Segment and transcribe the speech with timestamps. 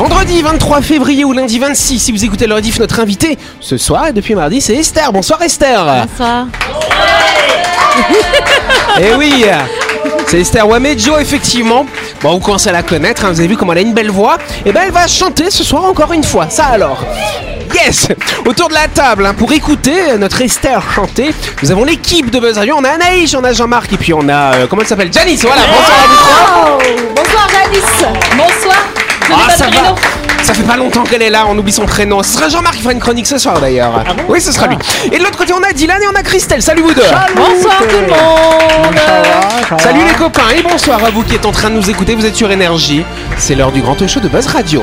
[0.00, 4.06] Vendredi 23 février ou lundi 26, si vous écoutez le rediff, notre invité ce soir
[4.06, 5.12] et depuis mardi, c'est Esther.
[5.12, 6.06] Bonsoir Esther.
[6.08, 6.46] Bonsoir.
[8.98, 9.44] Eh oui,
[10.26, 11.84] c'est Esther Wamejo, effectivement.
[12.22, 14.10] Bon, vous commencez à la connaître, hein, vous avez vu comment elle a une belle
[14.10, 14.38] voix.
[14.64, 16.48] Et ben, elle va chanter ce soir encore une fois.
[16.48, 17.04] Ça alors
[17.74, 18.08] Yes
[18.46, 22.56] Autour de la table, hein, pour écouter notre Esther chanter, nous avons l'équipe de Buzz
[22.56, 22.74] Radio.
[22.78, 25.12] On a Anaïs, on a Jean-Marc, et puis on a, euh, comment elle s'appelle?
[25.12, 26.78] Janice, voilà, bonsoir à vous trois.
[27.14, 28.06] Bonsoir Janice.
[28.34, 29.09] Bonsoir.
[29.32, 29.94] Ah, ça va.
[30.42, 32.22] Ça fait pas longtemps qu'elle est là, on oublie son prénom.
[32.22, 34.04] Ce sera Jean-Marc qui fera une chronique ce soir d'ailleurs.
[34.28, 34.76] oui, ce sera lui.
[35.12, 36.62] Et de l'autre côté, on a Dylan et on a Christelle.
[36.62, 37.02] Salut vous deux.
[37.36, 39.80] Bonsoir tout le monde.
[39.80, 42.14] Salut les copains et bonsoir à vous qui êtes en train de nous écouter.
[42.14, 43.04] Vous êtes sur Énergie.
[43.36, 44.82] C'est l'heure du grand show de Buzz Radio.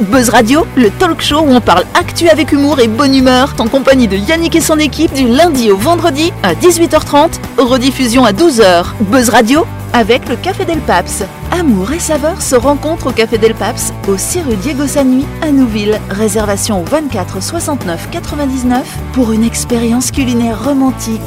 [0.00, 3.68] Buzz Radio, le talk show où on parle actu avec humour et bonne humeur, en
[3.68, 8.84] compagnie de Yannick et son équipe du lundi au vendredi à 18h30, rediffusion à 12h.
[9.00, 11.24] Buzz Radio avec le Café Del Paps.
[11.52, 15.50] Amour et saveur se rencontrent au Café Del Paps, au 6 rue Diego Sanui à
[15.52, 16.00] Nouville.
[16.10, 21.20] Réservation au 24 69 99 pour une expérience culinaire romantique.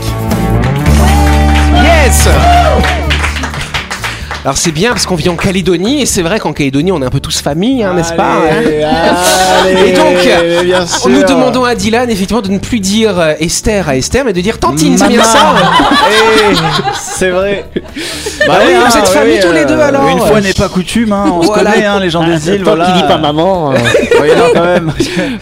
[1.82, 2.28] Yes
[4.48, 7.06] alors c'est bien parce qu'on vit en Calédonie et c'est vrai qu'en Calédonie on est
[7.06, 11.10] un peu tous famille, hein, n'est-ce pas Allez, Et donc, bien sûr.
[11.10, 14.40] Nous demandons à Dylan effectivement de ne plus dire euh, Esther à Esther mais de
[14.40, 15.54] dire Tantine, c'est bien ça
[16.10, 16.56] Eh,
[16.94, 17.66] C'est vrai.
[18.48, 20.08] Bah oui, vous êtes famille tous les deux, alors.
[20.08, 21.72] Une fois n'est pas coutume, hein, on Voilà.
[21.72, 22.60] se connaît, hein, les gens des îles.
[22.64, 22.86] Tant Voilà.
[22.86, 23.74] qu'il dit pas maman.
[23.74, 23.76] euh,
[24.22, 24.94] Oui, non, quand même.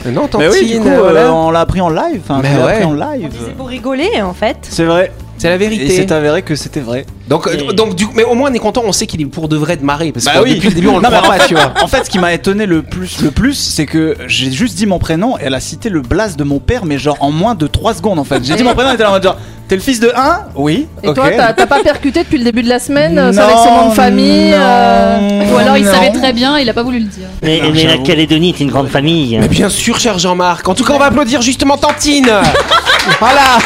[0.07, 1.31] Non, Tantine, Mais oui, du coup, euh, euh, voilà.
[1.33, 2.21] on l'a appris en live.
[2.27, 2.71] Enfin, Mais ouais.
[2.73, 3.29] appris en live.
[3.45, 4.57] C'est pour rigoler en fait.
[4.67, 5.11] C'est vrai.
[5.45, 5.95] C'est la Et vérité.
[5.95, 7.05] c'est avéré que c'était vrai.
[7.27, 9.47] Donc, euh, donc du, mais au moins on est content, on sait qu'il est pour
[9.49, 10.55] de vrai de marrer parce que Bah oui.
[10.55, 11.73] depuis le début on le Non, mais croit en pas, fait- tu vois.
[11.81, 14.85] En fait, ce qui m'a étonné le plus, le plus, c'est que j'ai juste dit
[14.85, 17.55] mon prénom et elle a cité le blast de mon père, mais genre en moins
[17.55, 18.43] de 3 secondes en fait.
[18.43, 20.11] J'ai dit mon prénom et elle était là en mode genre, t'es le fils de
[20.15, 20.87] 1 Oui.
[21.03, 21.15] Et ok.
[21.15, 23.71] toi, t'as t'as pas percuté depuis le début de la semaine euh, Non, avec son
[23.75, 25.91] nom de famille euh, Ou alors il non.
[25.93, 27.27] savait très bien, il a pas voulu le dire.
[27.41, 27.97] Mais, Non, mais la.
[27.97, 29.37] Calédonie est une grande famille.
[29.39, 30.67] Mais bien sûr, cher Jean-Marc.
[30.67, 32.29] En tout cas, on va applaudir justement Tantine.
[33.19, 33.57] voilà.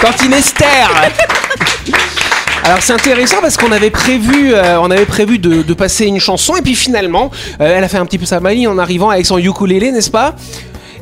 [0.00, 0.90] Tantine Esther.
[2.64, 6.18] Alors c'est intéressant parce qu'on avait prévu, euh, on avait prévu de, de passer une
[6.20, 7.30] chanson et puis finalement,
[7.60, 10.10] euh, elle a fait un petit peu sa maline en arrivant avec son ukulélé, n'est-ce
[10.10, 10.34] pas?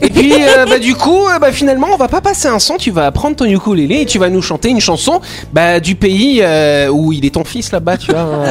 [0.04, 2.76] Et puis euh, bah, du coup, euh, bah, finalement, on va pas passer un son.
[2.76, 5.20] Tu vas prendre ton ukulélé et tu vas nous chanter une chanson
[5.52, 8.20] bah, du pays euh, où il est ton fils là-bas, tu vois.
[8.22, 8.46] euh,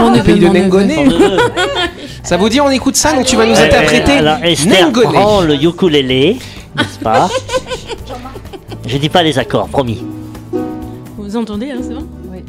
[0.00, 0.48] Mon le neveu, pays de.
[0.48, 0.92] Nengone.
[2.22, 5.12] Ça vous dit, on écoute ça donc tu vas nous interpréter alors Esther Nengone.
[5.12, 6.36] prend le ukulélé,
[6.76, 7.30] n'est-ce pas?
[8.86, 10.04] Je dis pas les accords, promis.
[11.16, 12.42] Vous entendez, hein, c'est bon Oui.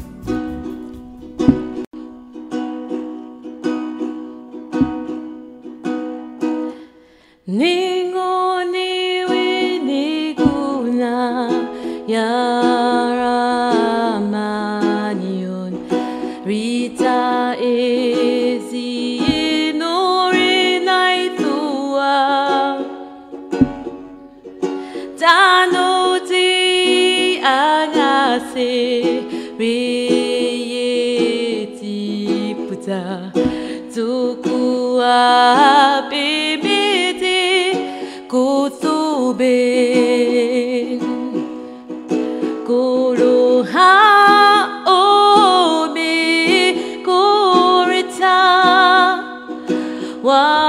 [50.26, 50.65] Whoa.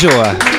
[0.00, 0.57] Esther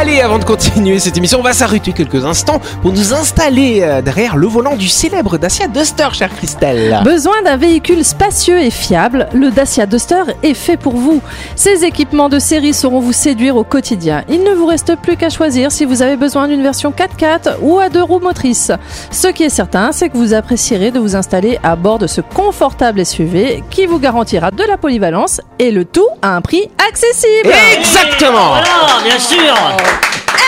[0.00, 4.00] Allez, avant de continuer cette émission, on va s'arrêter quelques instants pour nous installer euh,
[4.00, 7.00] derrière le volant du célèbre Dacia Duster, chère Christelle.
[7.02, 11.20] Besoin d'un véhicule spacieux et fiable, le Dacia Duster est fait pour vous.
[11.56, 14.22] Ces équipements de série sauront vous séduire au quotidien.
[14.28, 17.80] Il ne vous reste plus qu'à choisir si vous avez besoin d'une version 4x4 ou
[17.80, 18.70] à deux roues motrices.
[19.10, 22.20] Ce qui est certain, c'est que vous apprécierez de vous installer à bord de ce
[22.20, 27.52] confortable SUV qui vous garantira de la polyvalence et le tout à un prix accessible.
[27.76, 29.87] Exactement Voilà, bien sûr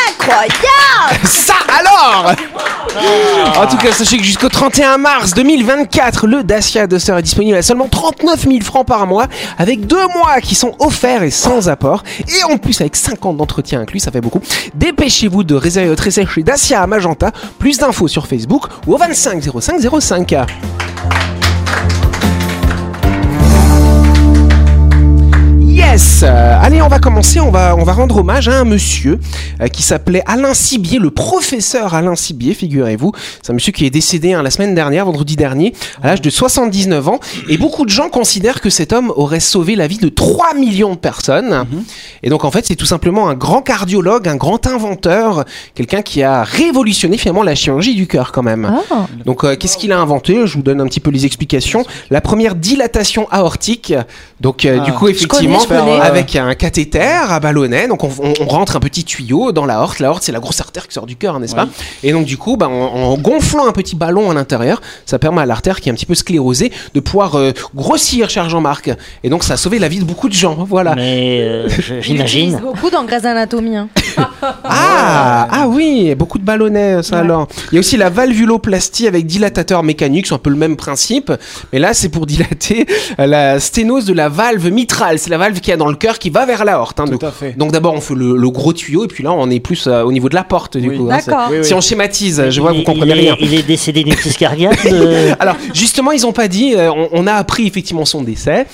[1.25, 2.32] Ça alors
[3.56, 7.62] En tout cas, sachez que jusqu'au 31 mars 2024, le Dacia Duster est disponible à
[7.62, 9.26] seulement 39 000 francs par mois,
[9.58, 13.81] avec deux mois qui sont offerts et sans apport, et en plus avec 50 d'entretien
[13.81, 14.41] inclus, ça fait beaucoup.
[14.75, 17.31] Dépêchez-vous de réserver votre essai chez Dacia à Magenta.
[17.58, 20.35] Plus d'infos sur Facebook ou au 25 05 05.
[25.90, 29.19] Yes Euh, Allez, on va commencer, on va, on va rendre hommage à un monsieur
[29.60, 33.12] euh, qui s'appelait Alain Sibier, le professeur Alain Sibier, figurez-vous.
[33.42, 35.72] C'est un monsieur qui est décédé hein, la semaine dernière, vendredi dernier,
[36.02, 37.20] à l'âge de 79 ans.
[37.48, 40.90] Et beaucoup de gens considèrent que cet homme aurait sauvé la vie de 3 millions
[40.92, 41.64] de personnes.
[42.22, 45.44] Et donc, en fait, c'est tout simplement un grand cardiologue, un grand inventeur,
[45.75, 48.70] quelqu'un qui a révolutionné finalement la chirurgie du cœur quand même.
[48.90, 49.06] Ah.
[49.25, 50.46] Donc, euh, qu'est-ce qu'il a inventé?
[50.46, 51.84] Je vous donne un petit peu les explications.
[52.10, 53.94] La première dilatation aortique.
[54.40, 54.84] Donc, euh, Ah.
[54.84, 57.88] du coup, Je connais, effectivement, je avec un cathéter à ballonnet.
[57.88, 59.99] Donc, on, on- on rentre un petit tuyau dans la horte.
[60.00, 61.69] La horte, c'est la grosse artère qui sort du cœur, n'est-ce pas
[62.03, 65.43] Et donc, du coup, bah, en, en gonflant un petit ballon à l'intérieur, ça permet
[65.43, 68.91] à l'artère qui est un petit peu sclérosée de pouvoir euh, grossir, cher Jean-Marc.
[69.25, 70.55] Et donc, ça a sauvé la vie de beaucoup de gens.
[70.69, 70.94] Voilà.
[70.94, 71.69] Mais euh,
[72.00, 72.59] j'imagine.
[72.62, 73.77] beaucoup dans Grey's Anatomy.
[73.77, 73.88] Hein.
[74.65, 77.49] Ah, ah oui, beaucoup de ballonnets, ça alors.
[77.71, 81.32] Il y a aussi la valvuloplastie avec dilatateur mécanique, c'est un peu le même principe,
[81.73, 82.87] mais là c'est pour dilater
[83.19, 86.19] la sténose de la valve mitrale, c'est la valve qu'il y a dans le cœur
[86.19, 86.99] qui va vers la horte.
[87.00, 87.05] hein.
[87.05, 87.56] Tout donc à fait.
[87.56, 90.02] donc d'abord on fait le, le gros tuyau et puis là on est plus euh,
[90.02, 90.96] au niveau de la porte du Oui.
[90.99, 91.08] coup.
[91.11, 91.19] hein.
[91.50, 91.64] Oui, oui.
[91.64, 93.37] Si on schématise, je vois Il- vous comprenez il est- rien.
[93.40, 94.84] Il est décédé d'une crise cardiaque.
[95.38, 98.67] Alors justement ils ont pas dit, euh, on, on a appris effectivement son décès.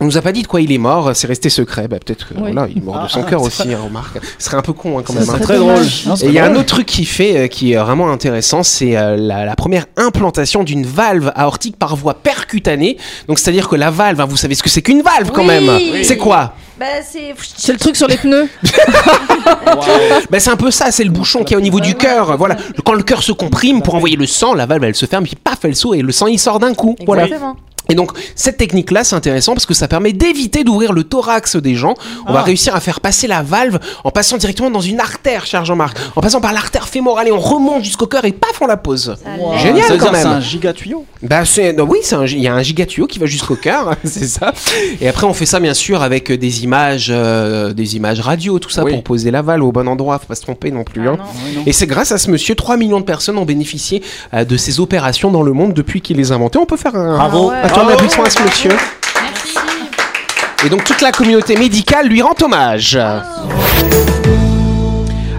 [0.00, 1.86] On nous a pas dit de quoi il est mort, c'est resté secret.
[1.86, 2.50] Bah, peut-être que Oui.
[2.52, 4.18] voilà, il est mort de son Ah, cœur aussi, hein, remarque.
[4.38, 5.22] Ce serait un peu con hein, quand même.
[5.22, 5.34] hein.
[5.38, 5.76] C'est très drôle.
[6.06, 8.64] Non, Et il y a un autre truc qu'il fait euh, qui est vraiment intéressant,
[8.64, 12.96] c'est euh, la, la première implantation d'une valve aortique par voie percutanée.
[13.28, 15.46] Donc c'est-à-dire que la valve, hein, vous savez ce que c'est qu'une valve quand Oui.
[15.46, 15.68] même.
[15.68, 16.04] Oui.
[16.04, 16.54] C'est quoi?
[16.78, 17.32] Bah, c'est.
[17.56, 18.48] C'est le truc sur les pneus.
[20.30, 22.36] ben, C'est un peu ça, c'est le bouchon qui est au niveau du cœur.
[22.36, 22.56] Voilà.
[22.84, 25.36] Quand le cœur se comprime pour envoyer le sang, la valve elle se ferme, puis
[25.36, 26.96] paf, elle s'ouvre et le sang il sort d'un coup.
[27.06, 27.28] Voilà.
[27.90, 31.74] Et donc cette technique-là, c'est intéressant parce que ça permet d'éviter d'ouvrir le thorax des
[31.74, 31.94] gens.
[32.26, 35.64] On va réussir à faire passer la valve en passant directement dans une artère, cher
[35.64, 38.76] Jean-Marc, en passant par l'artère fémorale et on remonte jusqu'au cœur et paf, on la
[38.78, 39.16] pose.
[39.38, 39.58] Wow.
[39.58, 40.36] Génial, Ça veut quand dire C'est même.
[40.36, 41.04] un giga tuyau.
[41.22, 43.96] Bah c'est oui, c'est un gi- il y a un gigatuyau qui va jusqu'au cœur,
[44.04, 44.52] c'est ça.
[45.00, 48.58] Et après on fait ça bien sûr avec euh, des images euh, des images radio
[48.58, 48.92] tout ça Oui.
[48.92, 51.16] pour poser la valve au bon endroit, faut pas se tromper non plus hein.
[51.18, 51.62] non.
[51.66, 54.02] Et c'est grâce à ce monsieur 3 millions de personnes ont bénéficié
[54.32, 56.58] euh, de ces opérations dans le monde depuis qu'il les a inventées.
[56.58, 57.50] On peut faire un Bravo.
[57.74, 58.70] Tour d'applaudissement à ce monsieur.
[60.64, 62.98] Et donc toute la communauté médicale lui rend hommage.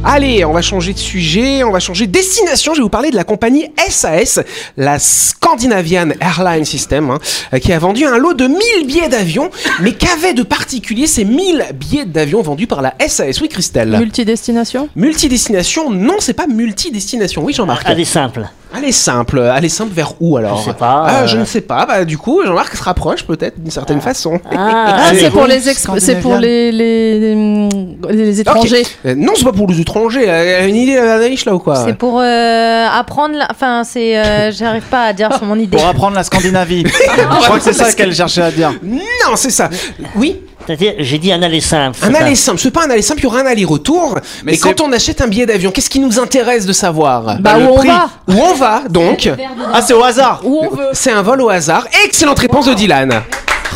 [0.07, 2.73] Allez, on va changer de sujet, on va changer de destination.
[2.73, 4.39] Je vais vous parler de la compagnie SAS,
[4.77, 7.19] la Scandinavian Airline System, hein,
[7.53, 9.49] euh, qui a vendu un lot de 1000 billets d'avion.
[9.79, 13.97] Mais qu'avaient de particulier ces 1000 billets d'avion vendus par la SAS Oui, Christelle.
[13.97, 14.89] Multidestination?
[14.95, 15.89] Multidestination?
[15.89, 17.43] Non, c'est pas multidestination.
[17.43, 17.87] Oui, Jean-Marc.
[17.87, 18.47] Allez, simple.
[18.77, 21.27] Allez simple, allez simple vers où alors Je sais pas, Ah, euh.
[21.27, 21.85] je ne sais pas.
[21.85, 24.39] Bah du coup, Jean-Marc se rapproche peut-être d'une certaine façon.
[24.55, 27.69] Ah, Ah, c'est pour les ex- c'est pour les les, les,
[28.11, 28.83] les étrangers.
[29.05, 30.25] Euh, non, c'est pas pour les étrangers.
[30.25, 33.35] Elle a une idée, la riche là ou quoi C'est pour euh, apprendre.
[33.37, 34.17] la- Enfin, c'est.
[34.17, 35.77] euh, J'arrive pas à dire sur mon idée.
[35.77, 36.83] Pour apprendre la Scandinavie.
[37.17, 38.73] Je crois que c'est ça qu'elle cherchait à dire.
[38.83, 39.69] Non, c'est ça.
[40.15, 41.97] Oui, C'est-à-dire, j'ai dit un aller simple.
[42.01, 42.59] un aller simple.
[42.59, 44.15] C'est pas un aller simple, il y aura un aller-retour.
[44.43, 47.57] Mais, Mais quand on achète un billet d'avion, qu'est-ce qui nous intéresse de savoir Bah,
[47.57, 47.87] le où on prix.
[47.87, 49.29] va Où on va donc
[49.73, 50.41] Ah, c'est au hasard.
[50.43, 50.87] Où on veut.
[50.93, 51.87] C'est un vol au hasard.
[52.03, 53.21] Excellente réponse de Dylan.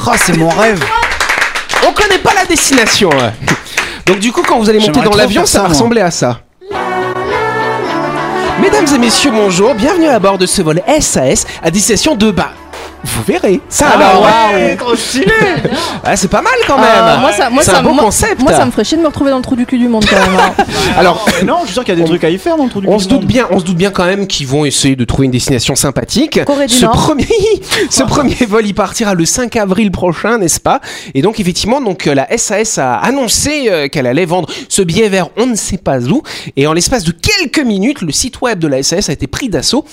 [0.08, 0.84] Oh, c'est mon rêve.
[1.88, 3.12] On connaît pas la destination.
[4.06, 6.10] Donc du coup, quand vous allez monter J'aimerais dans l'avion, ça ça, va ressembler à
[6.12, 6.40] ça.
[8.62, 12.52] Mesdames et messieurs, bonjour, bienvenue à bord de ce vol SAS à destination de bas.
[13.04, 13.62] Vous verrez.
[13.70, 14.24] Ça alors.
[14.54, 15.26] ouais, trop stylé.
[16.04, 16.86] Ah, c'est pas mal quand même.
[16.88, 18.42] Euh, moi, ça, moi, c'est ça, un bon moi- concept.
[18.42, 20.06] Moi, ça me ferait chier de me retrouver dans le trou du cul du monde
[20.10, 20.40] quand même.
[20.40, 20.64] hein.
[20.98, 22.70] Alors, Non, je suis sûr qu'il y a des trucs à y faire dans le
[22.70, 23.32] trou du on cul se du doute monde.
[23.32, 26.44] bien, on se doute bien quand même qu'ils vont essayer de trouver une destination sympathique.
[26.46, 26.94] Corée du ce Nord.
[26.96, 27.28] premier,
[27.90, 30.80] ce premier vol, il partira le 5 avril prochain, n'est-ce pas?
[31.14, 35.10] Et donc effectivement, donc euh, la SAS a annoncé euh, qu'elle allait vendre ce billet
[35.10, 36.24] vers on ne sait pas où.
[36.56, 39.50] Et en l'espace de quelques minutes, le site web de la SAS a été pris
[39.50, 39.86] d'assaut.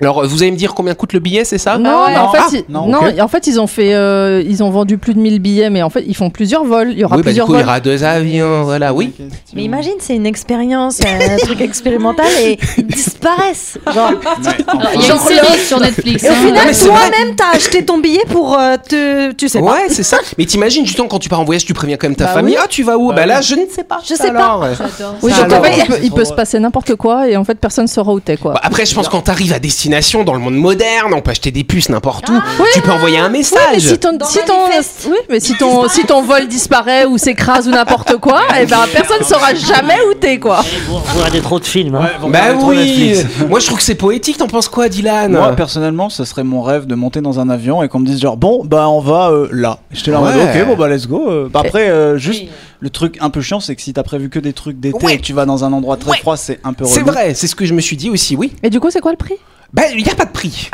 [0.00, 2.38] Alors, vous allez me dire combien coûte le billet, c'est ça Non, mais en fait,
[2.40, 3.20] Ah, ils, non, non, ok.
[3.20, 5.90] en fait, ils ont fait, euh, ils ont vendu plus de 1000 billets, mais en
[5.90, 6.92] fait, ils font plusieurs vols.
[6.92, 9.12] Il y aura Oui, bah, du plusieurs coup, il y aura deux avions, voilà, oui.
[9.54, 13.78] Mais imagine, c'est une expérience, un truc expérimental et ils disparaissent.
[13.92, 14.12] Genre,
[14.68, 16.24] Alors, Il y a une série sur Netflix.
[16.24, 16.34] et au hein.
[16.46, 19.32] final, toi-même, t'as acheté ton billet pour euh, te.
[19.32, 19.66] Tu sais pas.
[19.72, 20.18] Ouais, c'est ça.
[20.38, 22.54] Mais t'imagines, justement, quand tu pars en voyage, tu préviens quand même ta Bah famille.
[22.54, 22.60] oui.
[22.62, 23.98] Ah, tu vas où Bah là, je ne sais pas.
[24.08, 24.72] Je sais euh.
[25.22, 28.12] Oui, donc en fait, il peut, se passer n'importe quoi et en fait, personne saura
[28.12, 28.52] où t'es, quoi.
[28.54, 31.50] bah, après, je pense quand t'arrives à destination dans le monde moderne, on peut acheter
[31.50, 32.34] des puces n'importe où.
[32.36, 33.58] Ah, Tu peux envoyer un message.
[33.70, 35.08] Oui, mais si ton, Dans si ton, Manifeste.
[35.10, 38.80] oui, mais si ton, si ton vol disparaît ou s'écrase ou n'importe quoi, et ben
[38.92, 40.60] personne saura jamais où t'es, quoi.
[40.86, 41.94] Vous, vous regardez trop de films.
[41.94, 42.08] hein.
[42.22, 43.14] Ouais, Bah oui.
[43.48, 44.36] Moi, je trouve que c'est poétique.
[44.36, 45.32] T'en penses quoi, Dylan?
[45.32, 48.20] Moi personnellement, ce serait mon rêve de monter dans un avion et qu'on me dise
[48.20, 49.78] genre bon bah on va euh, là.
[49.90, 50.32] J'étais là Ouais.
[50.62, 51.28] ok bon bah let's go.
[51.30, 52.44] Euh, bah, après euh, juste
[52.80, 55.14] le truc un peu chiant c'est que si t'as prévu que des trucs d'été Ouais.
[55.14, 56.18] et que tu vas dans un endroit très Ouais.
[56.18, 58.52] froid c'est un peu C'est vrai, c'est ce que je me suis dit aussi, oui.
[58.62, 59.34] Et du coup, c'est quoi le prix?
[59.72, 60.70] Bah, il n'y a pas de prix.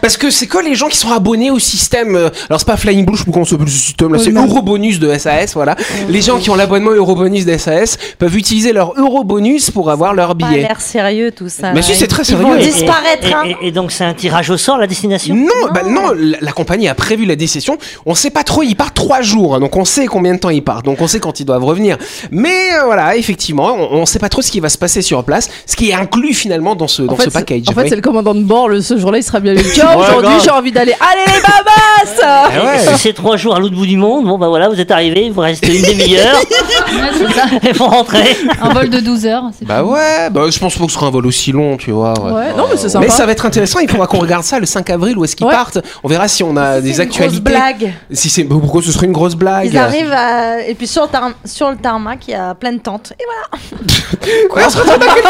[0.00, 2.16] Parce que c'est que les gens qui sont abonnés au système.
[2.16, 4.30] euh, alors, c'est pas Flying Blue, je sais pas ça s'appelle ce système là, c'est
[4.32, 5.76] Eurobonus de SAS, voilà.
[6.08, 10.34] Les gens qui ont l'abonnement Eurobonus de SAS peuvent utiliser leur Eurobonus pour avoir leur
[10.34, 10.62] billet.
[10.62, 11.72] l'air sérieux tout ça.
[11.72, 12.60] Mais si, c'est très Ils vont sérieux.
[12.60, 13.26] Et- et- disparaître.
[13.28, 13.56] et- hein.
[13.62, 15.34] et- et donc c'est un tirage au sort la destination?
[15.34, 17.78] Non, bah non, la, la compagnie a prévu la décision.
[18.06, 20.50] On sait pas trop, ils partent trois jours, hein, donc on sait combien de temps
[20.50, 21.98] ils partent, donc on sait quand ils doivent revenir.
[22.30, 22.48] Mais
[22.80, 25.48] euh, voilà, effectivement, on, on sait pas trop ce qui va se passer sur place,
[25.66, 27.62] ce qui est inclus finalement dans ce, dans En fait, ce c'est- package.
[27.68, 27.88] En fait, oui.
[27.88, 28.68] c'est le commandant de bord.
[28.68, 29.54] Le, ce jour-là, il sera bien
[29.96, 30.94] aujourd'hui, j'ai envie d'aller.
[31.00, 32.78] Allez, les babas Ah ouais.
[32.94, 35.26] Si c'est trois jours à l'autre bout du monde, bon bah voilà, vous êtes arrivés,
[35.26, 37.46] il vous reste une demi-heure Ouais, c'est ça.
[37.68, 38.36] et vous rentrez.
[38.62, 39.42] Un vol de 12 heures.
[39.62, 39.90] Bah fini.
[39.90, 42.14] ouais, bah je pense pas que ce sera un vol aussi long, tu vois.
[42.20, 42.32] ouais.
[42.32, 43.04] Ouais, non, mais c'est sympa.
[43.04, 45.36] Mais ça va être intéressant, il faudra qu'on regarde ça le 5 avril, où est-ce
[45.36, 45.52] qu'ils Ouais.
[45.52, 45.78] partent.
[46.02, 47.40] On verra si on a des C'est une grosse actualités.
[47.50, 47.92] blague.
[48.12, 49.66] Si c'est pourquoi ce serait une grosse blague.
[49.66, 50.60] Ils arrivent à...
[50.66, 53.12] et puis sur le, tar- sur le tarmac, il y a plein de tentes.
[53.18, 54.66] Et voilà.
[54.66, 55.24] On se retrouve dans quelques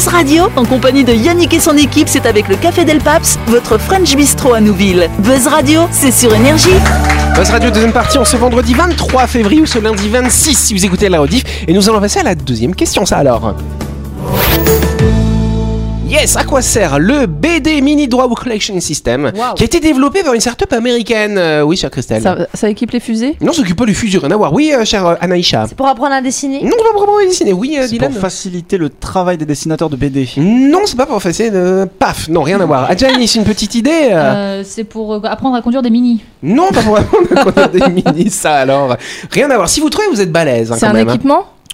[0.00, 3.38] Buzz Radio, en compagnie de Yannick et son équipe, c'est avec le Café Del Paps,
[3.48, 5.10] votre French Bistro à Nouville.
[5.18, 6.70] Buzz Radio, c'est sur Énergie.
[7.34, 10.86] Buzz Radio deuxième partie, on se vendredi 23 février ou ce lundi 26 si vous
[10.86, 11.44] écoutez la rediff.
[11.68, 13.54] Et nous allons passer à la deuxième question, ça alors.
[16.10, 19.54] Yes, à quoi sert le BD Mini Draw Collection System Wow.
[19.54, 22.20] qui a été développé par une startup américaine Euh, Oui, chère Christelle.
[22.20, 23.36] Ça, ça équipe les fusées?
[23.40, 24.52] Non, ça s'occupe pas du fusil, rien à voir.
[24.52, 25.66] Oui, euh, chère euh, Anaïcha.
[25.68, 26.62] C'est pour apprendre à dessiner?
[26.64, 27.52] Non, pas pour dessiner.
[27.52, 28.10] Oui, euh, Dylan.
[28.10, 30.28] pour faciliter le travail des dessinateurs de BD.
[30.38, 31.52] Non, c'est pas pour facile.
[31.54, 32.84] euh, paf, non, rien à voir.
[32.90, 34.08] Adjani, c'est une petite idée
[34.64, 36.24] c'est pour euh, apprendre à conduire des mini.
[36.42, 38.96] Non, pas pour apprendre à conduire des mini, ça alors.
[39.30, 39.68] Rien à voir.
[39.68, 40.72] Si vous trouvez, vous êtes balèze.
[40.72, 41.18] hein, C'est un même, hein.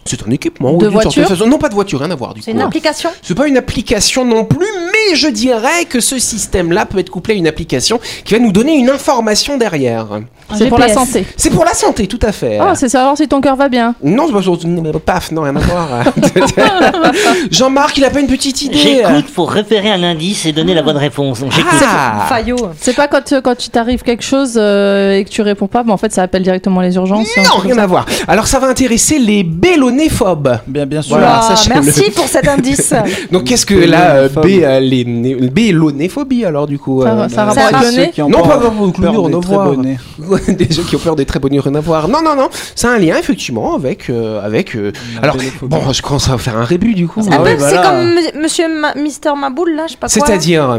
[0.07, 0.73] C'est un équipement.
[0.73, 1.51] De oui, d'une certaine voiture façon.
[1.51, 3.11] Non, pas de voiture, rien à voir du C'est une application?
[3.23, 7.35] C'est pas une application non plus, mais je dirais que ce système-là peut être couplé
[7.35, 10.21] à une application qui va nous donner une information derrière.
[10.55, 11.27] C'est pour la santé.
[11.37, 12.59] C'est pour la santé, tout à fait.
[12.61, 13.95] Ah, c'est savoir si ton cœur va bien.
[14.03, 15.89] non, c'est pas paf, non, rien à voir.
[17.51, 18.77] Jean-Marc, il a pas une petite idée.
[18.77, 21.43] J'écoute pour repérer un indice et donner la bonne réponse.
[21.83, 22.27] Ah.
[22.29, 22.57] Fayot.
[22.81, 25.93] C'est pas quand, quand tu t'arrives quelque chose euh, et que tu réponds pas, mais
[25.93, 27.29] en fait, ça appelle directement les urgences.
[27.37, 27.87] Non, rien à ça.
[27.87, 28.07] voir.
[28.29, 30.59] Alors ça va intéresser les bélonéphobes.
[30.67, 31.17] Bien, bien sûr.
[31.17, 32.95] Voilà, Ah, merci pour cet indice.
[33.33, 37.29] Donc qu'est-ce que là, euh, bé- euh, les bélonéphobie alors du coup Ça euh, va-
[37.29, 41.01] ça a bah, rapport Ça avec le nez Non, pas rien des gens qui ont
[41.01, 42.09] peur des très bonnes rien à voir.
[42.09, 44.75] Non, non, non, c'est un lien effectivement avec euh, avec.
[44.77, 47.21] euh, alors bon, je commence à faire un rébut du coup.
[47.31, 47.83] Ah c'est voilà.
[47.83, 50.27] comme M- Monsieur Ma- Mister Maboul là, je sais pas quoi.
[50.27, 50.79] C'est-à-dire,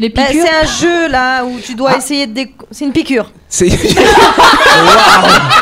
[0.00, 0.44] Les Bah, piqûres.
[0.46, 1.98] c'est un jeu là où tu dois Ah.
[1.98, 2.42] essayer de.
[2.70, 3.30] C'est une piqûre.
[3.48, 3.68] c'est.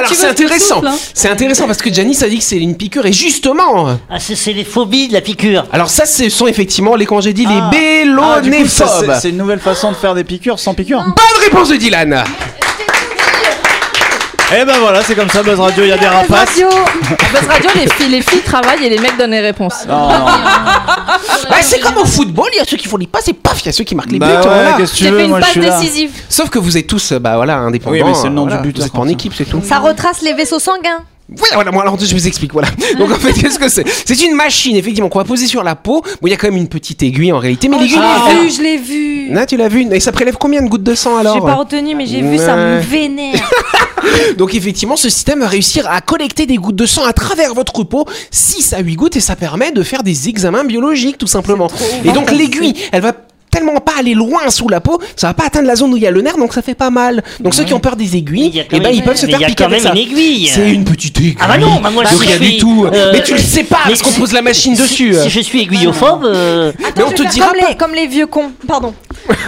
[0.00, 0.82] Alors c'est intéressant.
[0.84, 0.96] hein.
[1.14, 3.88] C'est intéressant parce que Janice a dit que c'est une piqûre et justement.
[4.10, 5.66] Ah, c'est c'est les phobies de la piqûre.
[5.72, 7.70] Alors ça, ce sont effectivement les quand j'ai dit Ah.
[7.72, 9.12] les Ah, du coup, ça, bélonéphobes.
[9.14, 11.02] c'est- c'est une nouvelle façon de faire des piqûres sans piqûre.
[11.02, 12.24] Bonne réponse de Dylan.
[14.52, 16.48] Et ben voilà, c'est comme ça, Buzz Radio, il y a des rapaces.
[16.50, 16.68] Radio.
[16.68, 19.86] Buzz Radio, les filles, les filles travaillent et les mecs donnent les réponses.
[19.88, 20.24] Non, non.
[20.26, 23.60] Bah, c'est comme au football, il y a ceux qui font les passes et paf,
[23.62, 24.26] il y a ceux qui marquent les buts.
[24.26, 24.72] Bah ouais, voilà.
[24.76, 25.78] qu'est-ce que tu J'ai fait une moi je passe suis là.
[25.78, 26.10] décisive.
[26.28, 27.92] Sauf que vous êtes tous euh, bah voilà indépendants.
[27.96, 29.62] Oui, mais c'est le nom voilà, du buteur, Vous êtes pas en équipe, c'est tout.
[29.64, 31.04] Ça retrace les vaisseaux sanguins.
[31.30, 32.66] Oui, voilà, moi alors je vous explique, voilà.
[32.98, 33.84] Donc en fait, qu'est-ce que c'est?
[34.04, 36.02] C'est une machine, effectivement, qu'on va poser sur la peau.
[36.20, 38.00] Bon, il y a quand même une petite aiguille en réalité, mais l'aiguille.
[38.00, 39.30] Oh, Je l'ai vu, je l'ai vu.
[39.30, 41.34] Non, tu l'as vu Et ça prélève combien de gouttes de sang alors?
[41.34, 43.48] J'ai pas retenu, mais j'ai vu, ça me vénère.
[44.38, 47.84] Donc effectivement, ce système va réussir à collecter des gouttes de sang à travers votre
[47.84, 51.68] peau, 6 à 8 gouttes, et ça permet de faire des examens biologiques tout simplement.
[52.04, 53.12] Et donc l'aiguille, elle va
[53.50, 56.02] tellement pas aller loin sous la peau, ça va pas atteindre la zone où il
[56.04, 57.24] y a le nerf, donc ça fait pas mal.
[57.40, 59.44] Donc ceux qui ont peur des aiguilles, y eh ben ils peuvent se faire y
[59.46, 59.98] piquer quand avec même ça.
[59.98, 60.46] une aiguille.
[60.46, 61.36] C'est une petite aiguille.
[61.40, 62.86] Ah bah non, bah moi, je suis, du tout.
[62.92, 65.14] euh, mais tu le sais pas mais parce qu'on pose la machine si- dessus.
[65.20, 67.68] Si je suis aiguillophobe, euh, mais on Je te faire dira comme, pas.
[67.70, 68.94] les, comme les vieux cons, pardon.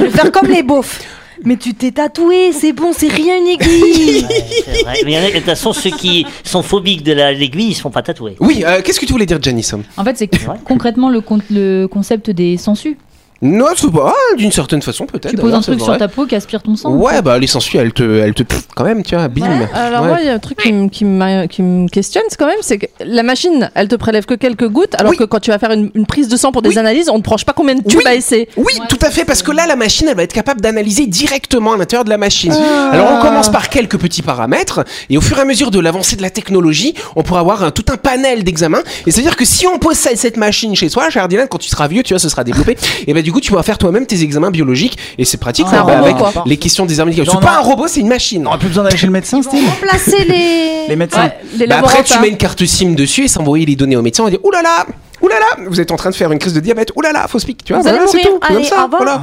[0.01, 0.99] Je vais faire comme les beaufs.
[1.45, 4.21] Mais tu t'es tatoué, c'est bon, c'est rien une aiguille.
[4.85, 4.95] vrai.
[5.05, 7.69] Mais il y en a- de toute façon, ceux qui sont phobiques de la- l'aiguille,
[7.71, 8.37] ils se font pas tatouer.
[8.41, 11.41] Oui, euh, qu'est-ce que tu voulais dire, Janice En fait, c'est que, concrètement le, con-
[11.51, 12.97] le concept des sangsues.
[13.43, 14.15] Non, c'est pas.
[14.15, 15.31] ah, D'une certaine façon, peut-être.
[15.31, 16.93] Tu poses un truc sur ta peau qui aspire ton sang.
[16.95, 19.67] Ouais, bah les sangsues, elles te, elles te, pff, quand même, tu vois, bim.
[19.75, 20.09] Alors Ouais.
[20.09, 22.47] moi, il y a un truc qui, me- qui, me- qui me questionne, c'est quand
[22.47, 25.17] même, c'est que la machine, elle te prélève que quelques gouttes, alors Oui.
[25.17, 26.79] que quand tu vas faire une, une prise de sang pour des Oui.
[26.79, 28.05] analyses, on ne prend pas combien de tubes Oui.
[28.07, 28.49] à essai.
[28.57, 31.73] Oui, tout à fait, parce que là, la machine, elle va être capable d'analyser directement
[31.73, 32.53] à l'intérieur de la machine.
[32.55, 32.91] Ah.
[32.93, 36.15] Alors, on commence par quelques petits paramètres, et au fur et à mesure de l'avancée
[36.15, 38.83] de la technologie, on pourra avoir un- tout un panel d'examens.
[39.07, 41.89] Et c'est-à-dire que si on possède cette machine chez soi, cher Dylan, quand tu seras
[41.89, 42.77] vieux, tu vois, ce sera développé.
[43.09, 45.83] et bah, du coup, tu pourras faire toi-même tes examens biologiques, et c'est pratique, bah,
[45.83, 46.33] robot, avec quoi.
[46.47, 47.29] les questions des armes médicales.
[47.33, 48.47] C'est pas un robot, c'est une machine.
[48.47, 50.73] On aurait plus besoin d'aller chez le médecin, Steve Remplacer les.
[50.89, 51.23] Les médecins.
[51.27, 54.03] Ouais, les Bah après, tu mets une carte SIM dessus et s'envoyer les données au
[54.03, 54.25] médecin.
[54.25, 54.85] On dit oulala,
[55.21, 56.91] oulala, vous êtes en train de faire une crise de diabète.
[56.97, 57.63] Oulala, fausse pique.
[57.65, 58.41] Tu vois, Vous allez voilà, c'est tout.
[58.41, 59.23] Comme ça, voilà.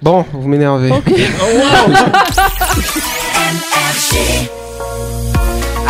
[0.00, 0.90] Bon, vous m'énervez.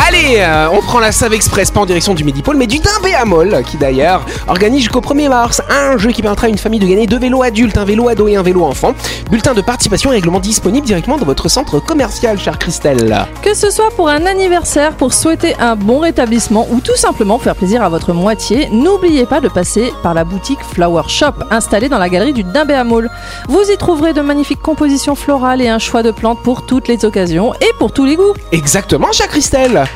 [0.07, 3.63] Allez, euh, on prend la Save Express, pas en direction du Medipôle, mais du Dimbéamol,
[3.65, 7.07] qui d'ailleurs organise jusqu'au 1er mars un jeu qui permettra à une famille de gagner
[7.07, 8.95] deux vélos adultes, un vélo ado et un vélo enfant.
[9.31, 13.25] Bulletin de participation et règlement disponible directement dans votre centre commercial, chère Christelle.
[13.41, 17.57] Que ce soit pour un anniversaire, pour souhaiter un bon rétablissement ou tout simplement faire
[17.57, 21.99] plaisir à votre moitié, n'oubliez pas de passer par la boutique Flower Shop installée dans
[21.99, 23.11] la galerie du Dimbéa Mall.
[23.49, 27.07] Vous y trouverez de magnifiques compositions florales et un choix de plantes pour toutes les
[27.07, 28.35] occasions et pour tous les goûts.
[28.53, 29.87] Exactement, chère Christelle.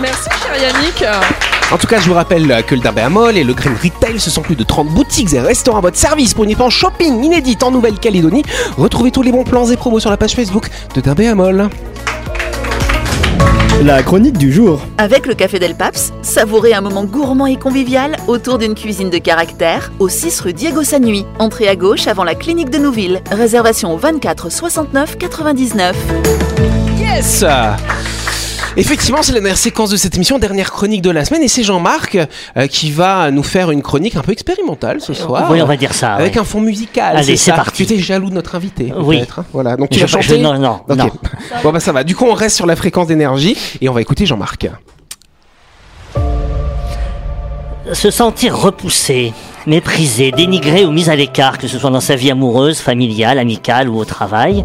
[0.00, 1.04] Merci cher Yannick.
[1.70, 4.42] En tout cas, je vous rappelle que le Dimbéamol et le Green Retail, ce sont
[4.42, 7.70] plus de 30 boutiques et restaurants à votre service pour une épanche shopping inédite en
[7.70, 8.42] Nouvelle-Calédonie.
[8.76, 11.70] Retrouvez tous les bons plans et promos sur la page Facebook de Dimbéamol.
[13.82, 14.80] La chronique du jour.
[14.98, 19.18] Avec le Café Del Paps, savourez un moment gourmand et convivial autour d'une cuisine de
[19.18, 21.24] caractère au 6 rue Diego Sanui.
[21.38, 23.22] Entrée à gauche avant la clinique de Nouville.
[23.30, 25.96] Réservation au 24 69 99.
[26.98, 27.44] Yes
[28.76, 31.62] Effectivement, c'est la dernière séquence de cette émission, dernière chronique de la semaine, et c'est
[31.62, 32.16] Jean-Marc
[32.56, 35.48] euh, qui va nous faire une chronique un peu expérimentale ce soir.
[35.50, 36.14] Oui, on va dire ça.
[36.14, 36.40] Avec ouais.
[36.40, 37.16] un fond musical.
[37.18, 37.84] Allez, c'est parti.
[37.86, 38.90] Tu étais jaloux de notre invité.
[38.96, 39.18] Oui.
[39.18, 39.76] peut-être, hein voilà.
[39.76, 40.40] Donc tu Je- vas je- chanter.
[40.40, 40.96] non, non, Ok.
[40.96, 41.10] non.
[41.62, 42.02] Bon bah ça va.
[42.02, 44.66] Du coup, on reste sur la fréquence d'énergie et on va écouter Jean-Marc.
[47.92, 49.34] Se sentir repoussé,
[49.66, 53.88] méprisé, dénigré ou mis à l'écart, que ce soit dans sa vie amoureuse, familiale, amicale
[53.90, 54.64] ou au travail.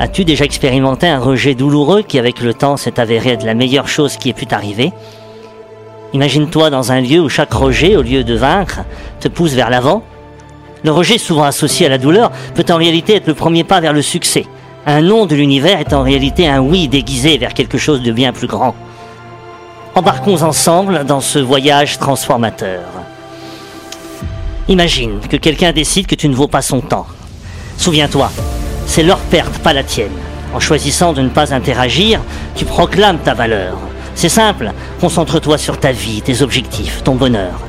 [0.00, 3.88] As-tu déjà expérimenté un rejet douloureux qui, avec le temps, s'est avéré être la meilleure
[3.88, 4.92] chose qui ait pu t'arriver
[6.12, 8.80] Imagine-toi dans un lieu où chaque rejet, au lieu de vaincre,
[9.20, 10.04] te pousse vers l'avant.
[10.84, 13.92] Le rejet, souvent associé à la douleur, peut en réalité être le premier pas vers
[13.92, 14.46] le succès.
[14.86, 18.32] Un non de l'univers est en réalité un oui déguisé vers quelque chose de bien
[18.32, 18.74] plus grand.
[19.96, 22.84] Embarquons ensemble dans ce voyage transformateur.
[24.68, 27.06] Imagine que quelqu'un décide que tu ne vaux pas son temps.
[27.76, 28.30] Souviens-toi,
[28.98, 30.10] c'est leur perte, pas la tienne.
[30.52, 32.20] En choisissant de ne pas interagir,
[32.56, 33.78] tu proclames ta valeur.
[34.16, 37.60] C'est simple, concentre-toi sur ta vie, tes objectifs, ton bonheur.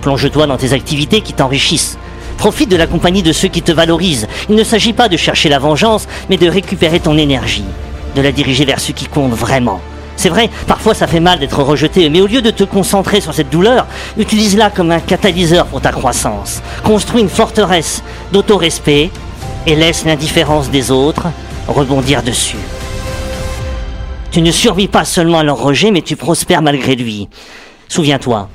[0.00, 1.98] Plonge-toi dans tes activités qui t'enrichissent.
[2.38, 4.26] Profite de la compagnie de ceux qui te valorisent.
[4.48, 7.66] Il ne s'agit pas de chercher la vengeance, mais de récupérer ton énergie,
[8.16, 9.82] de la diriger vers ce qui compte vraiment.
[10.16, 13.34] C'est vrai, parfois ça fait mal d'être rejeté, mais au lieu de te concentrer sur
[13.34, 16.62] cette douleur, utilise-la comme un catalyseur pour ta croissance.
[16.84, 19.10] Construis une forteresse d'autorespect
[19.66, 21.28] et laisse l'indifférence des autres
[21.68, 22.56] rebondir dessus.
[24.30, 27.28] Tu ne survis pas seulement à leur rejet, mais tu prospères malgré lui.
[27.88, 28.48] Souviens-toi,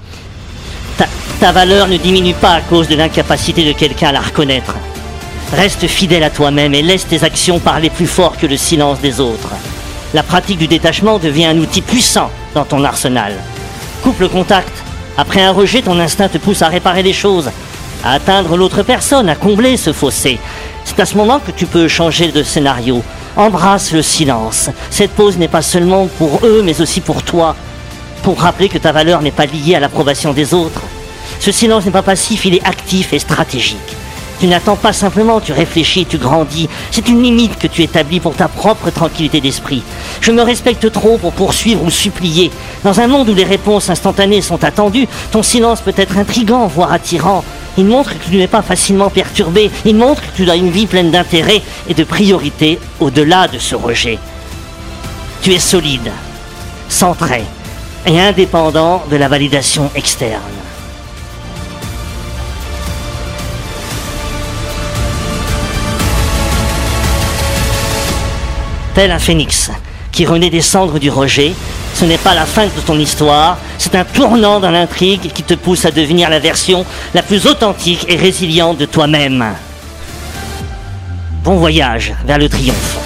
[1.39, 4.76] ta, valeur ne diminue pas à cause de l'incapacité de quelqu'un à la reconnaître.
[5.52, 9.20] Reste fidèle à toi-même et laisse tes actions parler plus fort que le silence des
[9.20, 9.52] autres.
[10.13, 13.34] La pratique du détachement devient un outil puissant dans ton arsenal.
[14.02, 14.72] Coupe le contact.
[15.18, 17.52] Après un rejet, ton instinct te pousse à réparer les choses,
[18.04, 20.39] à atteindre l'autre personne, à combler ce fossé.
[20.86, 23.04] C'est à ce moment que tu peux changer de scénario.
[23.36, 24.69] Embrasse le silence.
[24.89, 27.56] Cette pause n'est pas seulement pour eux, mais aussi pour toi.
[28.24, 30.82] Pour rappeler que ta valeur n'est pas liée à l'approbation des autres.
[31.39, 33.78] Ce silence n'est pas passif, il est actif et stratégique.
[34.39, 36.69] Tu n'attends pas simplement, tu réfléchis, tu grandis.
[36.91, 39.82] C'est une limite que tu établis pour ta propre tranquillité d'esprit.
[40.21, 42.52] Je me respecte trop pour poursuivre ou supplier.
[42.84, 46.91] Dans un monde où les réponses instantanées sont attendues, ton silence peut être intrigant, voire
[46.91, 47.43] attirant.
[47.78, 49.70] Il montre que tu n'es pas facilement perturbé.
[49.84, 53.76] Il montre que tu as une vie pleine d'intérêt et de priorités au-delà de ce
[53.76, 54.18] rejet.
[55.42, 56.12] Tu es solide,
[56.88, 57.44] centré
[58.06, 60.42] et indépendant de la validation externe.
[68.94, 69.72] Tel un phénix
[70.14, 71.54] qui renaît des cendres du rejet,
[71.95, 75.53] ce n'est pas la fin de ton histoire, c'est un tournant dans l'intrigue qui te
[75.55, 79.43] pousse à devenir la version la plus authentique et résiliente de toi-même.
[81.43, 82.97] Bon voyage vers le triomphe.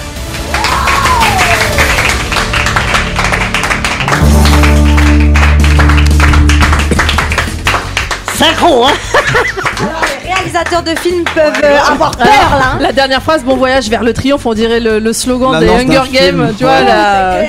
[8.34, 8.92] Synchro, hein?
[10.24, 12.72] Les réalisateurs de films peuvent euh, avoir peur là.
[12.74, 12.78] hein.
[12.80, 15.96] La dernière phrase, bon voyage vers le triomphe, on dirait le, le slogan L'annonce des
[15.96, 16.10] Hunger.
[16.12, 16.84] Games, tu vois, Ouais.
[16.84, 17.42] la...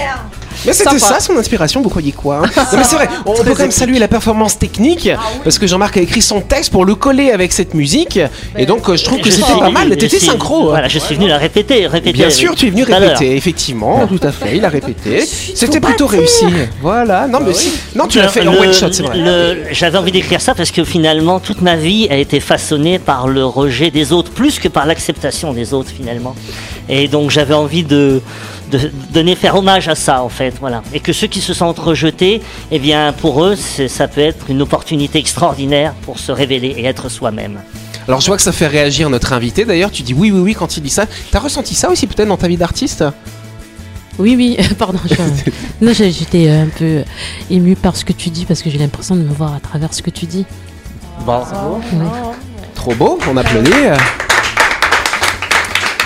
[0.66, 3.52] Mais c'était ça son inspiration, vous croyez quoi hein Non, mais c'est vrai, on peut
[3.54, 5.10] quand même saluer la performance technique
[5.44, 8.20] parce que Jean-Marc a écrit son texte pour le coller avec cette musique
[8.58, 10.68] et donc euh, je trouve que c'était pas mal, t'étais synchro.
[10.68, 10.70] hein.
[10.72, 12.14] Voilà, je suis venu la répéter, répéter.
[12.14, 15.24] Bien sûr, tu es venu répéter, effectivement, tout à fait, il a répété.
[15.26, 16.46] C'était plutôt réussi.
[16.82, 17.72] Voilà, non mais si.
[17.96, 19.18] Non, tu l'as fait en one shot, c'est vrai.
[19.72, 23.46] J'avais envie d'écrire ça parce que finalement, toute ma vie a été façonnée par le
[23.46, 26.36] rejet des autres, plus que par l'acceptation des autres finalement.
[26.90, 28.22] Et donc j'avais envie de,
[28.72, 30.82] de donner, faire hommage à ça en fait, voilà.
[30.94, 34.62] Et que ceux qui se sentent rejetés, eh bien pour eux, ça peut être une
[34.62, 37.60] opportunité extraordinaire pour se révéler et être soi-même.
[38.08, 40.54] Alors je vois que ça fait réagir notre invité d'ailleurs, tu dis oui, oui, oui
[40.54, 41.06] quand il dit ça.
[41.32, 43.04] T'as ressenti ça aussi peut-être dans ta vie d'artiste?
[44.20, 45.00] Oui, oui, pardon.
[45.82, 47.04] j'étais un peu
[47.50, 49.94] émue par ce que tu dis parce que j'ai l'impression de me voir à travers
[49.94, 50.46] ce que tu dis.
[51.26, 51.40] Bon.
[51.40, 52.06] Ouais.
[52.76, 53.72] Trop beau, on applaudit.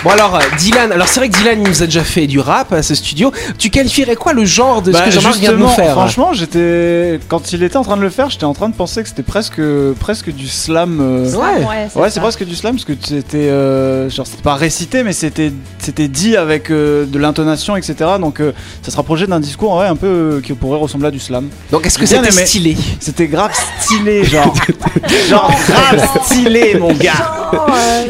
[0.06, 2.40] Bon alors euh, Dylan, alors c'est vrai que Dylan il nous a déjà fait du
[2.40, 3.32] rap à ce studio.
[3.58, 6.32] Tu qualifierais quoi le genre de ce Bah, que Jean-Marc vient de nous faire Franchement,
[6.32, 9.10] j'étais quand il était en train de le faire, j'étais en train de penser que
[9.10, 9.60] c'était presque
[10.00, 11.00] presque du slam.
[11.02, 11.88] euh, Ouais.
[11.96, 15.52] Ouais, c'est presque du slam parce que c'était euh, genre c'était pas récité, mais c'était
[15.80, 17.96] c'était dit avec euh, de l'intonation, etc.
[18.20, 18.52] Donc euh,
[18.84, 21.50] ça se rapprochait d'un discours ouais, un peu euh, qui pourrait ressembler à du slam.
[21.72, 22.46] Donc est-ce que c'était aimé.
[22.46, 24.54] stylé C'était grave stylé, genre
[25.30, 27.14] genre grave stylé, mon gars.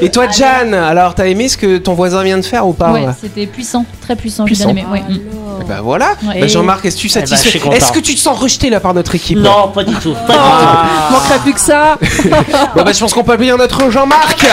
[0.01, 2.91] Et toi Jan, alors t'as aimé ce que ton voisin vient de faire ou pas
[2.91, 4.73] Ouais, c'était puissant, très puissant, j'ai Puissant.
[4.73, 4.91] bien aimé.
[4.91, 5.13] ouais.
[5.15, 5.19] Mm.
[5.61, 6.11] Eh Ben voilà.
[6.27, 6.41] Ouais.
[6.41, 7.69] Bah, Jean-Marc, est-ce que tu es Eh ben, je satisfait.
[7.77, 10.13] Est-ce que tu te sens rejeté là par notre équipe Non, pas du tout.
[10.27, 10.85] Pas Ah.
[11.11, 11.97] Manquerait plus que ça.
[12.75, 14.45] Bon bah je pense qu'on peut applaudir notre Jean-Marc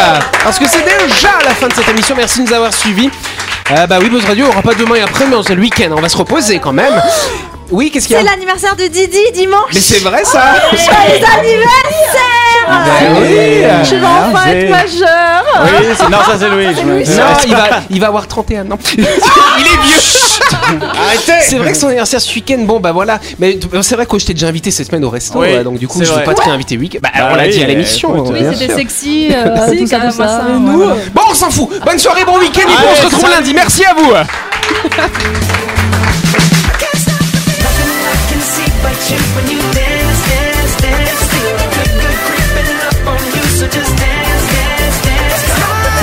[0.44, 3.10] Parce que c'est déjà la fin de cette émission, merci de nous avoir suivis.
[3.72, 6.00] Euh, bah oui, Buzz Radio aura pas demain et après, mais c'est le week-end, on
[6.00, 6.92] va se reposer quand même.
[7.72, 9.70] Oui, qu'est-ce qu'il y C'est a l'anniversaire de Didi dimanche.
[9.74, 15.44] Mais c'est vrai ça Joyeux anniversaire Ben oui Je vais enfin être majeur.
[15.64, 16.66] Oui, c'est- non, ça c'est Louis.
[16.76, 18.78] je me- Non, il va, il va avoir 31 ans.
[18.96, 19.06] il est
[19.82, 19.96] vieux.
[21.06, 23.18] Arrêtez C'est vrai que son anniversaire ce week-end, bon bah voilà.
[23.38, 25.64] Mais t- c'est vrai que je t'ai déjà invité cette semaine au resto, Oui, euh,
[25.64, 26.24] donc du coup c'est je veux vrai.
[26.24, 26.98] pas te réinviter week-end.
[27.02, 28.14] Bah, Bah on l'a oui, dit à euh, l'émission.
[28.16, 28.76] écoute, Oui, bien c'était sûr.
[28.76, 30.28] sexy, euh, Si, tout ça, tout carrément, ça.
[30.28, 30.44] ça.
[30.46, 30.94] ouais, Nous, voilà.
[31.14, 31.68] Bon, on s'en fout.
[31.84, 33.54] Bonne soirée, bon week-end et puis on Allez, se retrouve lundi.
[33.54, 34.12] Merci à vous.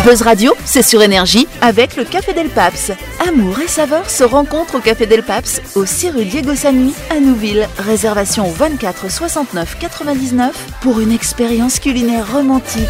[0.05, 2.91] Buzz Radio, c'est sur énergie avec le Café Del Paps.
[3.27, 7.19] Amour et saveur se rencontrent au Café Del Paps, au 6 rue Diego Sanui à
[7.19, 7.67] Nouville.
[7.77, 12.89] Réservation au 24 69 99 pour une expérience culinaire romantique.